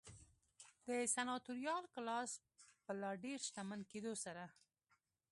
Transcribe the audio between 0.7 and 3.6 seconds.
د سناتوریال کلاس په لا ډېر